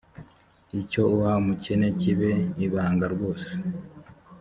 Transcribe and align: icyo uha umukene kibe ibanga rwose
icyo 0.81 1.01
uha 1.15 1.31
umukene 1.41 1.87
kibe 1.99 2.31
ibanga 2.65 3.05
rwose 3.13 3.51